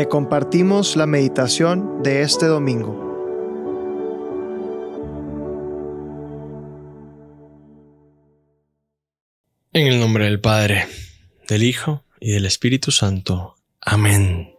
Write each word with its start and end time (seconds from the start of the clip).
Te 0.00 0.08
compartimos 0.08 0.96
la 0.96 1.04
meditación 1.04 2.02
de 2.02 2.22
este 2.22 2.46
domingo. 2.46 2.94
En 9.74 9.86
el 9.88 10.00
nombre 10.00 10.24
del 10.24 10.40
Padre, 10.40 10.86
del 11.46 11.64
Hijo 11.64 12.02
y 12.18 12.32
del 12.32 12.46
Espíritu 12.46 12.90
Santo. 12.92 13.56
Amén. 13.82 14.54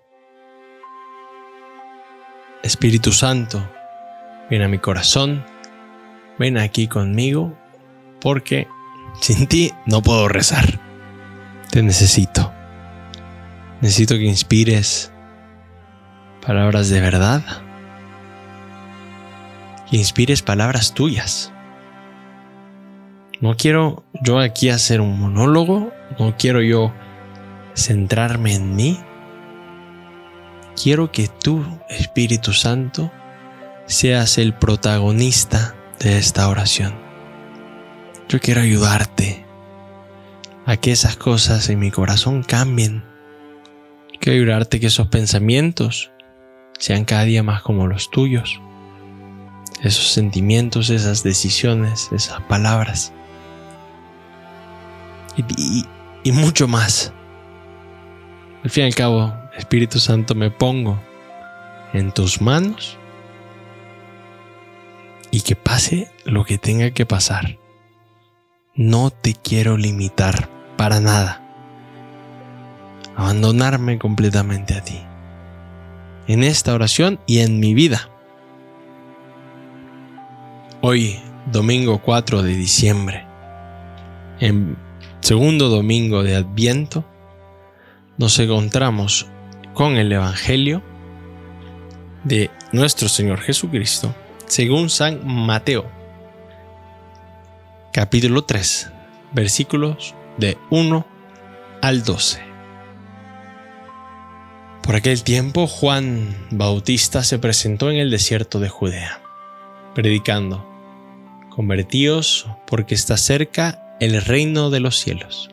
Espíritu 2.62 3.12
Santo, 3.12 3.68
ven 4.48 4.62
a 4.62 4.68
mi 4.68 4.78
corazón, 4.78 5.44
ven 6.38 6.60
aquí 6.60 6.88
conmigo, 6.88 7.58
porque 8.20 8.68
sin 9.20 9.48
ti 9.48 9.74
no 9.88 10.04
puedo 10.04 10.28
rezar. 10.28 10.80
Te 11.72 11.82
necesito. 11.82 12.54
Necesito 13.82 14.14
que 14.20 14.26
inspires 14.26 15.11
palabras 16.46 16.90
de 16.90 17.00
verdad. 17.00 17.44
Que 19.90 19.98
inspires 19.98 20.42
palabras 20.42 20.94
tuyas. 20.94 21.52
No 23.40 23.56
quiero 23.58 24.04
yo 24.22 24.40
aquí 24.40 24.70
hacer 24.70 25.02
un 25.02 25.20
monólogo, 25.20 25.92
no 26.20 26.36
quiero 26.38 26.62
yo 26.62 26.94
centrarme 27.76 28.54
en 28.56 28.76
mí. 28.76 29.00
Quiero 30.82 31.12
que 31.12 31.28
tú, 31.28 31.66
Espíritu 31.90 32.54
Santo, 32.54 33.12
seas 33.86 34.38
el 34.38 34.54
protagonista 34.54 35.76
de 36.00 36.18
esta 36.18 36.48
oración. 36.48 36.94
Yo 38.30 38.40
quiero 38.40 38.62
ayudarte 38.62 39.46
a 40.66 40.78
que 40.78 40.92
esas 40.92 41.18
cosas 41.18 41.68
en 41.70 41.80
mi 41.80 41.92
corazón 41.92 42.44
cambien. 42.44 43.04
Quiero 44.20 44.38
ayudarte 44.38 44.78
a 44.78 44.80
que 44.80 44.88
esos 44.88 45.08
pensamientos 45.08 46.12
sean 46.82 47.06
cada 47.06 47.24
día 47.24 47.44
más 47.44 47.62
como 47.62 47.86
los 47.86 48.10
tuyos. 48.10 48.60
Esos 49.84 50.08
sentimientos, 50.08 50.90
esas 50.90 51.24
decisiones, 51.24 52.10
esas 52.12 52.42
palabras 52.42 53.14
y, 55.38 56.32
mucho 56.32 56.68
más. 56.68 57.14
Al 58.64 58.70
fin 58.70 58.84
y 58.84 58.88
al 58.88 58.96
cabo, 58.96 59.34
Espíritu 59.58 60.00
Santo, 60.00 60.36
me 60.36 60.52
pongo 60.52 61.00
en 61.94 62.12
tus 62.12 62.42
manos 62.42 62.98
y 65.32 65.42
que 65.42 65.56
pase 65.56 66.12
lo 66.26 66.46
que 66.46 66.58
tenga 66.58 66.92
que 66.92 67.06
pasar. 67.06 67.58
No 68.76 69.10
te 69.10 69.34
quiero 69.34 69.78
limitar 69.78 70.50
para 70.78 71.00
nada. 71.00 71.42
Abandonarme 73.16 74.00
completamente 74.00 74.74
a 74.74 74.84
ti. 74.84 75.02
En 76.28 76.44
esta 76.44 76.74
oración 76.74 77.20
y 77.26 77.40
en 77.40 77.60
mi 77.60 77.74
vida. 77.74 78.10
Hoy, 80.82 81.20
domingo 81.52 82.02
4 82.02 82.44
de 82.44 82.56
diciembre, 82.56 83.26
en 84.40 84.78
segundo 85.22 85.70
domingo 85.70 86.24
de 86.24 86.36
Adviento, 86.36 87.06
nos 88.18 88.38
encontramos 88.40 89.28
con 89.74 89.98
el 89.98 90.12
Evangelio 90.12 90.84
de 92.24 92.52
nuestro 92.72 93.10
Señor 93.10 93.40
Jesucristo, 93.40 94.14
según 94.46 94.90
San 94.90 95.26
Mateo, 95.26 95.90
capítulo 97.92 98.44
3, 98.44 98.92
versículos 99.34 100.14
de 100.38 100.58
1 100.70 101.06
al 101.82 102.04
12. 102.04 102.51
Por 104.84 104.96
aquel 104.96 105.24
tiempo 105.24 105.68
Juan 105.68 106.36
Bautista 106.50 107.24
se 107.24 107.38
presentó 107.38 107.92
en 107.92 107.98
el 107.98 108.10
desierto 108.10 108.60
de 108.60 108.68
Judea, 108.68 109.22
predicando, 109.94 110.68
convertíos 111.52 112.48
porque 112.66 112.96
está 112.96 113.16
cerca 113.18 113.96
el 114.00 114.20
reino 114.24 114.72
de 114.72 114.80
los 114.80 114.98
cielos. 114.98 115.52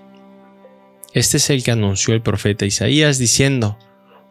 Este 1.12 1.36
es 1.36 1.50
el 1.50 1.62
que 1.62 1.70
anunció 1.70 2.14
el 2.14 2.22
profeta 2.22 2.64
Isaías 2.64 3.18
diciendo, 3.18 3.78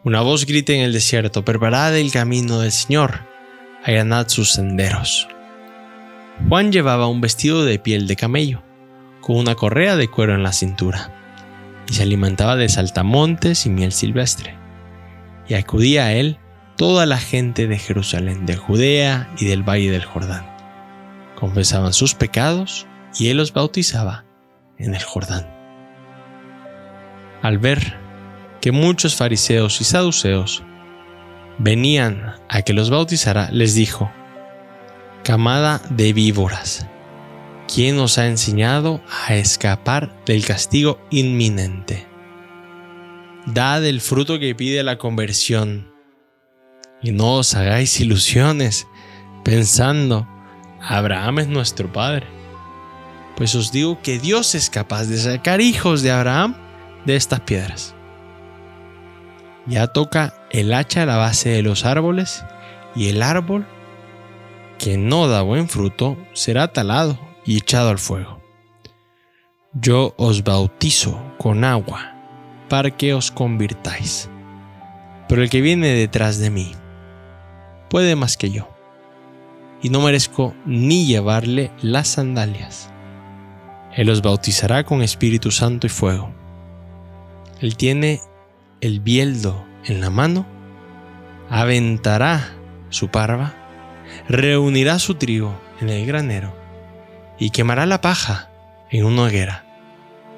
una 0.02 0.20
voz 0.20 0.46
grita 0.46 0.72
en 0.72 0.80
el 0.80 0.92
desierto, 0.92 1.44
preparad 1.44 1.96
el 1.96 2.10
camino 2.10 2.58
del 2.58 2.72
Señor, 2.72 3.20
allanad 3.84 4.28
sus 4.28 4.50
senderos. 4.50 5.28
Juan 6.48 6.72
llevaba 6.72 7.06
un 7.06 7.20
vestido 7.20 7.64
de 7.64 7.78
piel 7.78 8.08
de 8.08 8.16
camello, 8.16 8.62
con 9.20 9.36
una 9.36 9.54
correa 9.54 9.96
de 9.96 10.08
cuero 10.08 10.34
en 10.34 10.42
la 10.42 10.52
cintura, 10.52 11.14
y 11.88 11.94
se 11.94 12.02
alimentaba 12.02 12.56
de 12.56 12.68
saltamontes 12.68 13.64
y 13.64 13.70
miel 13.70 13.92
silvestre. 13.92 14.57
Y 15.48 15.54
acudía 15.54 16.06
a 16.06 16.12
él 16.12 16.38
toda 16.76 17.06
la 17.06 17.18
gente 17.18 17.66
de 17.66 17.78
Jerusalén, 17.78 18.46
de 18.46 18.56
Judea 18.56 19.30
y 19.38 19.46
del 19.46 19.68
valle 19.68 19.90
del 19.90 20.04
Jordán. 20.04 20.46
Confesaban 21.34 21.92
sus 21.92 22.14
pecados 22.14 22.86
y 23.18 23.28
él 23.28 23.38
los 23.38 23.52
bautizaba 23.52 24.24
en 24.78 24.94
el 24.94 25.02
Jordán. 25.02 25.46
Al 27.42 27.58
ver 27.58 27.96
que 28.60 28.72
muchos 28.72 29.16
fariseos 29.16 29.80
y 29.80 29.84
saduceos 29.84 30.62
venían 31.58 32.34
a 32.48 32.62
que 32.62 32.72
los 32.72 32.90
bautizara, 32.90 33.50
les 33.52 33.74
dijo, 33.74 34.10
Camada 35.22 35.80
de 35.90 36.12
víboras, 36.12 36.86
¿quién 37.72 37.98
os 37.98 38.18
ha 38.18 38.26
enseñado 38.26 39.02
a 39.26 39.34
escapar 39.34 40.24
del 40.24 40.44
castigo 40.44 41.00
inminente? 41.10 42.07
Dad 43.46 43.84
el 43.84 44.00
fruto 44.00 44.38
que 44.38 44.54
pide 44.54 44.82
la 44.82 44.98
conversión, 44.98 45.92
y 47.02 47.12
no 47.12 47.36
os 47.36 47.54
hagáis 47.54 48.00
ilusiones 48.00 48.86
pensando, 49.44 50.28
Abraham 50.80 51.40
es 51.40 51.48
nuestro 51.48 51.92
Padre 51.92 52.38
pues 53.38 53.54
os 53.54 53.70
digo 53.70 54.02
que 54.02 54.18
Dios 54.18 54.56
es 54.56 54.68
capaz 54.68 55.04
de 55.04 55.16
sacar 55.16 55.60
hijos 55.60 56.02
de 56.02 56.10
Abraham 56.10 56.56
de 57.06 57.14
estas 57.14 57.38
piedras. 57.38 57.94
Ya 59.64 59.86
toca 59.86 60.34
el 60.50 60.74
hacha 60.74 61.04
a 61.04 61.06
la 61.06 61.18
base 61.18 61.50
de 61.50 61.62
los 61.62 61.84
árboles 61.84 62.44
y 62.96 63.10
el 63.10 63.22
árbol 63.22 63.64
que 64.76 64.98
no 64.98 65.28
da 65.28 65.42
buen 65.42 65.68
fruto 65.68 66.18
será 66.32 66.72
talado 66.72 67.16
y 67.44 67.58
echado 67.58 67.90
al 67.90 68.00
fuego. 68.00 68.42
Yo 69.72 70.16
os 70.18 70.42
bautizo 70.42 71.22
con 71.38 71.62
agua 71.62 72.17
para 72.68 72.90
que 72.90 73.14
os 73.14 73.30
convirtáis. 73.30 74.28
Pero 75.28 75.42
el 75.42 75.50
que 75.50 75.60
viene 75.60 75.88
detrás 75.88 76.38
de 76.38 76.50
mí 76.50 76.72
puede 77.90 78.16
más 78.16 78.36
que 78.36 78.50
yo, 78.50 78.68
y 79.82 79.90
no 79.90 80.00
merezco 80.00 80.54
ni 80.66 81.06
llevarle 81.06 81.70
las 81.80 82.08
sandalias. 82.08 82.90
Él 83.94 84.06
los 84.06 84.22
bautizará 84.22 84.84
con 84.84 85.02
Espíritu 85.02 85.50
Santo 85.50 85.86
y 85.86 85.90
fuego. 85.90 86.32
Él 87.60 87.76
tiene 87.76 88.20
el 88.80 89.00
bieldo 89.00 89.64
en 89.84 90.00
la 90.00 90.10
mano, 90.10 90.46
aventará 91.50 92.52
su 92.90 93.08
parva, 93.08 93.54
reunirá 94.28 94.98
su 94.98 95.14
trigo 95.14 95.58
en 95.80 95.88
el 95.88 96.06
granero 96.06 96.54
y 97.38 97.50
quemará 97.50 97.86
la 97.86 98.00
paja 98.00 98.50
en 98.90 99.04
una 99.04 99.24
hoguera 99.24 99.64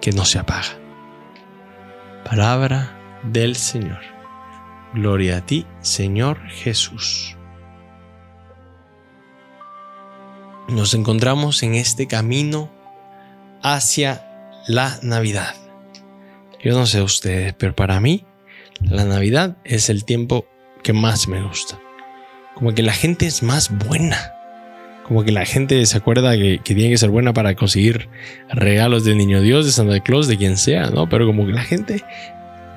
que 0.00 0.12
no 0.12 0.24
se 0.24 0.38
apaga. 0.38 0.79
Palabra 2.30 2.96
del 3.24 3.56
Señor. 3.56 3.98
Gloria 4.94 5.38
a 5.38 5.46
ti, 5.46 5.66
Señor 5.80 6.38
Jesús. 6.48 7.36
Nos 10.68 10.94
encontramos 10.94 11.64
en 11.64 11.74
este 11.74 12.06
camino 12.06 12.70
hacia 13.64 14.62
la 14.68 14.96
Navidad. 15.02 15.56
Yo 16.62 16.78
no 16.78 16.86
sé 16.86 17.02
ustedes, 17.02 17.52
pero 17.54 17.74
para 17.74 17.98
mí 17.98 18.24
la 18.78 19.04
Navidad 19.04 19.56
es 19.64 19.90
el 19.90 20.04
tiempo 20.04 20.46
que 20.84 20.92
más 20.92 21.26
me 21.26 21.42
gusta. 21.42 21.80
Como 22.54 22.72
que 22.76 22.84
la 22.84 22.92
gente 22.92 23.26
es 23.26 23.42
más 23.42 23.76
buena. 23.76 24.39
Como 25.10 25.24
que 25.24 25.32
la 25.32 25.44
gente 25.44 25.84
se 25.86 25.96
acuerda 25.96 26.36
que, 26.36 26.60
tiene 26.62 26.88
que 26.88 26.96
ser 26.96 27.10
buena 27.10 27.32
para 27.32 27.56
conseguir 27.56 28.08
regalos 28.48 29.04
del 29.04 29.18
Niño 29.18 29.40
Dios, 29.40 29.66
de 29.66 29.72
Santa 29.72 29.98
Claus, 29.98 30.28
de 30.28 30.36
quien 30.36 30.56
sea, 30.56 30.88
¿no? 30.88 31.08
Pero 31.08 31.26
como 31.26 31.44
que 31.46 31.52
la 31.52 31.64
gente 31.64 32.04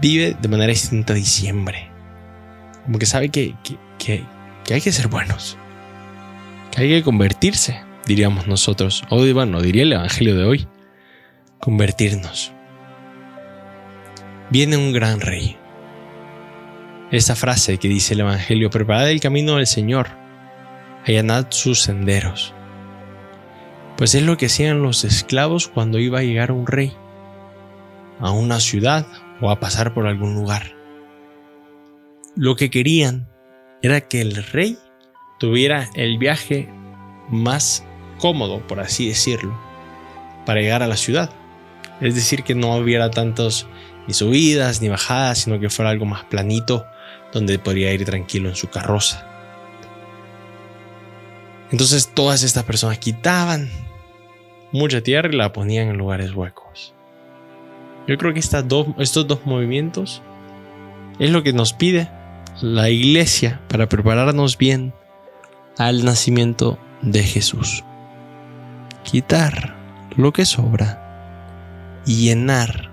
vive 0.02 0.36
de 0.42 0.48
manera 0.48 0.72
distinta 0.72 1.14
diciembre. 1.14 1.92
Como 2.86 2.98
que 2.98 3.06
sabe 3.06 3.30
que, 3.30 3.54
que 4.00 4.24
hay 4.74 4.82
que 4.82 4.92
ser 4.92 5.10
buenos. 5.10 5.60
Que 6.72 6.82
hay 6.82 6.90
que 6.90 7.04
convertirse, 7.04 7.82
diríamos 8.08 8.48
nosotros. 8.48 9.04
O 9.12 9.24
bueno, 9.32 9.62
diría 9.62 9.84
el 9.84 9.94
Evangelio 9.94 10.36
de 10.36 10.44
hoy 10.46 10.68
convertirnos. 11.60 12.52
Viene 14.50 14.76
un 14.76 14.92
gran 14.92 15.22
rey. 15.22 15.56
Esta 17.12 17.36
frase 17.36 17.78
que 17.78 17.88
dice 17.88 18.16
el 18.16 18.22
Evangelio, 18.22 18.72
preparad 18.72 19.12
el 19.12 19.20
camino 19.20 19.58
del 19.58 19.68
Señor, 19.68 20.23
allanad 21.06 21.48
sus 21.50 21.82
senderos. 21.82 22.54
Pues 23.98 24.16
es 24.16 24.24
lo 24.24 24.38
que 24.38 24.48
hacían 24.48 24.82
los 24.82 25.04
esclavos 25.04 25.68
cuando 25.68 26.00
iba 26.00 26.20
a 26.20 26.24
llegar 26.24 26.52
un 26.52 26.66
rey 26.66 26.94
a 28.20 28.32
una 28.32 28.60
ciudad 28.60 29.06
o 29.42 29.52
a 29.52 29.60
pasar 29.60 29.94
por 29.94 30.08
algún 30.08 30.36
lugar. 30.36 30.76
lo 32.36 32.56
que 32.56 32.72
querían 32.72 33.28
era 33.84 34.02
que 34.02 34.22
el 34.22 34.44
rey 34.44 34.78
tuviera 35.40 35.88
el 35.94 36.18
viaje 36.18 36.68
más 37.30 37.84
cómodo, 38.18 38.66
por 38.66 38.80
así 38.80 39.10
decirlo, 39.10 39.56
para 40.46 40.62
llegar 40.62 40.82
a 40.82 40.88
la 40.88 40.98
ciudad. 40.98 41.30
Es 42.02 42.16
decir, 42.16 42.44
que 42.44 42.56
no 42.56 42.76
hubiera 42.76 43.12
tantos 43.12 43.68
ni 44.08 44.14
subidas 44.14 44.82
ni 44.82 44.90
bajadas, 44.90 45.40
sino 45.40 45.60
que 45.60 45.70
fuera 45.70 45.92
algo 45.92 46.06
más 46.06 46.24
planito 46.24 46.86
donde 47.32 47.60
podría 47.60 47.94
ir 47.94 48.06
tranquilo 48.06 48.50
en 48.50 48.56
su 48.56 48.70
carroza. 48.70 49.33
Entonces 51.74 52.12
todas 52.14 52.44
estas 52.44 52.66
personas 52.66 53.00
quitaban 53.00 53.68
mucha 54.72 55.02
tierra 55.02 55.30
y 55.34 55.36
la 55.36 55.52
ponían 55.54 55.88
en 55.88 55.98
lugares 55.98 56.32
huecos. 56.36 56.94
Yo 58.08 58.16
creo 58.20 58.32
que 58.32 58.40
estas 58.40 58.68
dos, 58.68 58.90
estos 59.00 59.26
dos 59.26 59.40
movimientos 59.46 60.22
es 61.18 61.32
lo 61.32 61.42
que 61.42 61.52
nos 61.52 61.74
pide 61.74 62.12
la 62.62 62.92
iglesia 62.92 63.60
para 63.70 63.90
prepararnos 63.90 64.56
bien 64.56 64.94
al 65.80 66.06
nacimiento 66.06 66.78
de 67.02 67.24
Jesús. 67.24 67.84
Quitar 69.04 69.76
lo 70.16 70.32
que 70.32 70.46
sobra 70.46 72.04
y 72.06 72.28
llenar 72.28 72.92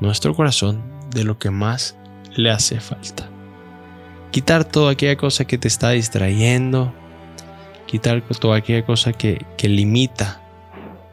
nuestro 0.00 0.34
corazón 0.34 0.82
de 1.10 1.22
lo 1.22 1.38
que 1.38 1.50
más 1.50 1.96
le 2.34 2.50
hace 2.50 2.80
falta. 2.80 3.28
Quitar 4.32 4.64
toda 4.64 4.90
aquella 4.90 5.16
cosa 5.16 5.44
que 5.44 5.58
te 5.58 5.68
está 5.68 5.90
distrayendo, 5.90 6.92
quitar 7.88 8.22
toda 8.22 8.58
aquella 8.58 8.84
cosa 8.84 9.12
que, 9.12 9.44
limita 9.62 10.40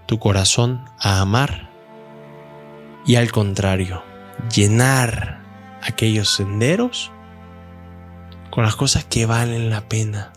tu 0.05 0.19
corazón 0.19 0.85
a 0.99 1.21
amar 1.21 1.71
y 3.07 3.15
al 3.15 3.31
contrario, 3.31 4.03
llenar 4.53 5.41
aquellos 5.81 6.35
senderos 6.35 7.11
con 8.51 8.63
las 8.63 8.75
cosas 8.75 9.05
que 9.05 9.25
valen 9.25 9.69
la 9.69 9.81
pena, 9.81 10.33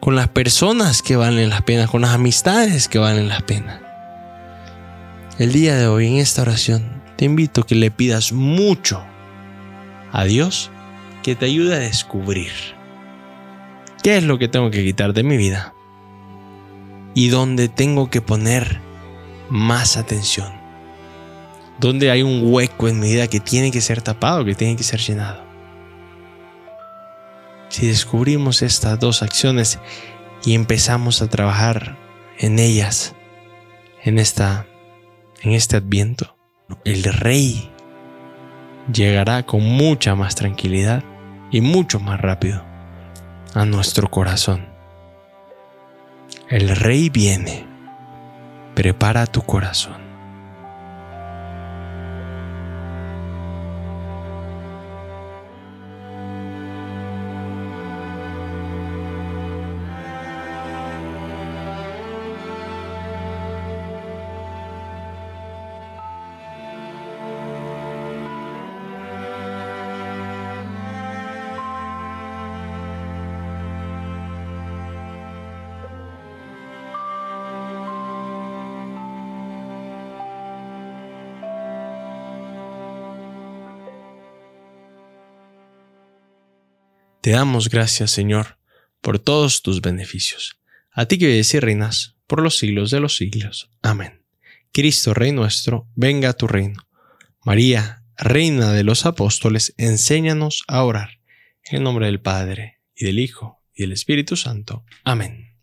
con 0.00 0.16
las 0.16 0.28
personas 0.28 1.02
que 1.02 1.16
valen 1.16 1.48
la 1.48 1.60
pena, 1.62 1.86
con 1.86 2.02
las 2.02 2.10
amistades 2.10 2.88
que 2.88 2.98
valen 2.98 3.28
la 3.28 3.40
pena. 3.40 3.80
El 5.38 5.52
día 5.52 5.76
de 5.76 5.86
hoy 5.86 6.08
en 6.08 6.16
esta 6.16 6.42
oración 6.42 7.02
te 7.16 7.24
invito 7.24 7.62
a 7.62 7.66
que 7.66 7.74
le 7.74 7.90
pidas 7.90 8.32
mucho 8.32 9.02
a 10.12 10.24
Dios 10.24 10.70
que 11.22 11.34
te 11.34 11.46
ayude 11.46 11.74
a 11.74 11.78
descubrir 11.78 12.52
qué 14.04 14.18
es 14.18 14.22
lo 14.22 14.38
que 14.38 14.48
tengo 14.48 14.70
que 14.70 14.84
quitar 14.84 15.14
de 15.14 15.22
mi 15.22 15.38
vida 15.38 15.74
y 17.14 17.28
dónde 17.28 17.70
tengo 17.70 18.10
que 18.10 18.20
poner 18.20 18.82
más 19.48 19.96
atención. 19.96 20.52
Dónde 21.80 22.10
hay 22.10 22.22
un 22.22 22.42
hueco 22.44 22.86
en 22.86 23.00
mi 23.00 23.12
vida 23.12 23.28
que 23.28 23.40
tiene 23.40 23.70
que 23.70 23.80
ser 23.80 24.02
tapado, 24.02 24.44
que 24.44 24.54
tiene 24.54 24.76
que 24.76 24.82
ser 24.82 25.00
llenado. 25.00 25.42
Si 27.70 27.86
descubrimos 27.86 28.60
estas 28.60 29.00
dos 29.00 29.22
acciones 29.22 29.78
y 30.44 30.54
empezamos 30.54 31.22
a 31.22 31.28
trabajar 31.28 31.96
en 32.38 32.58
ellas, 32.58 33.14
en, 34.02 34.18
esta, 34.18 34.66
en 35.40 35.52
este 35.52 35.76
adviento, 35.76 36.36
el 36.84 37.04
rey 37.04 37.70
llegará 38.92 39.46
con 39.46 39.62
mucha 39.62 40.14
más 40.14 40.34
tranquilidad 40.34 41.02
y 41.50 41.62
mucho 41.62 42.00
más 42.00 42.20
rápido 42.20 42.73
a 43.54 43.64
nuestro 43.64 44.10
corazón. 44.10 44.66
El 46.50 46.74
rey 46.74 47.08
viene. 47.08 47.64
Prepara 48.74 49.26
tu 49.26 49.42
corazón. 49.42 50.03
Te 87.24 87.30
damos 87.30 87.70
gracias, 87.70 88.10
Señor, 88.10 88.58
por 89.00 89.18
todos 89.18 89.62
tus 89.62 89.80
beneficios. 89.80 90.60
A 90.92 91.06
ti 91.06 91.16
que 91.16 91.26
vives 91.26 91.54
y 91.54 91.58
reinas 91.58 92.16
por 92.26 92.42
los 92.42 92.58
siglos 92.58 92.90
de 92.90 93.00
los 93.00 93.16
siglos. 93.16 93.70
Amén. 93.80 94.26
Cristo, 94.74 95.14
Rey 95.14 95.32
nuestro, 95.32 95.88
venga 95.94 96.28
a 96.28 96.32
tu 96.34 96.46
reino. 96.46 96.86
María, 97.42 98.02
Reina 98.18 98.72
de 98.72 98.84
los 98.84 99.06
Apóstoles, 99.06 99.72
enséñanos 99.78 100.64
a 100.68 100.84
orar. 100.84 101.12
En 101.64 101.78
el 101.78 101.82
nombre 101.82 102.04
del 102.04 102.20
Padre, 102.20 102.82
y 102.94 103.06
del 103.06 103.18
Hijo, 103.18 103.62
y 103.72 103.84
del 103.84 103.92
Espíritu 103.92 104.36
Santo. 104.36 104.84
Amén. 105.02 105.56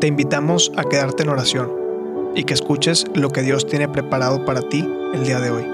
Te 0.00 0.06
invitamos 0.06 0.72
a 0.78 0.84
quedarte 0.84 1.24
en 1.24 1.28
oración 1.28 1.70
y 2.34 2.44
que 2.44 2.54
escuches 2.54 3.04
lo 3.14 3.28
que 3.28 3.42
Dios 3.42 3.66
tiene 3.66 3.86
preparado 3.86 4.46
para 4.46 4.66
ti 4.66 4.82
el 5.12 5.24
día 5.24 5.40
de 5.40 5.50
hoy. 5.50 5.73